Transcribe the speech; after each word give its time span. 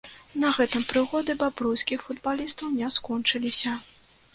На 0.43 0.49
гэтым 0.57 0.85
прыгоды 0.93 1.37
бабруйскіх 1.43 2.09
футбалістаў 2.09 2.77
не 2.83 2.95
скончыліся. 3.01 3.81